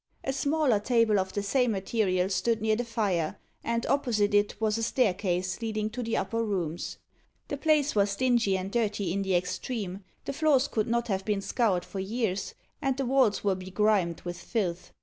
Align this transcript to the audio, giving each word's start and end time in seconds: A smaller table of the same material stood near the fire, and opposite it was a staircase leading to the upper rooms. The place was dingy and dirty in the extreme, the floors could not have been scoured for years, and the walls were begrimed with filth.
A 0.23 0.33
smaller 0.33 0.79
table 0.79 1.19
of 1.19 1.31
the 1.33 1.43
same 1.43 1.73
material 1.73 2.27
stood 2.27 2.59
near 2.59 2.75
the 2.75 2.83
fire, 2.83 3.37
and 3.63 3.85
opposite 3.85 4.33
it 4.33 4.59
was 4.59 4.79
a 4.79 4.81
staircase 4.81 5.61
leading 5.61 5.91
to 5.91 6.01
the 6.01 6.17
upper 6.17 6.43
rooms. 6.43 6.97
The 7.49 7.57
place 7.57 7.93
was 7.93 8.15
dingy 8.15 8.57
and 8.57 8.71
dirty 8.71 9.13
in 9.13 9.21
the 9.21 9.35
extreme, 9.35 10.03
the 10.25 10.33
floors 10.33 10.67
could 10.67 10.87
not 10.87 11.07
have 11.09 11.23
been 11.23 11.39
scoured 11.41 11.85
for 11.85 11.99
years, 11.99 12.55
and 12.81 12.97
the 12.97 13.05
walls 13.05 13.43
were 13.43 13.53
begrimed 13.53 14.21
with 14.23 14.39
filth. 14.39 14.91